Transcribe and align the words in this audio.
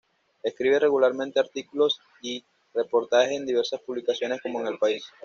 Escribe 0.41 0.79
regularmente 0.79 1.39
artículos 1.39 1.99
y 2.23 2.43
reportajes 2.73 3.33
en 3.37 3.45
diversas 3.45 3.81
publicaciones 3.81 4.41
como 4.41 4.59
en 4.59 4.65
El 4.65 4.79
País. 4.79 5.05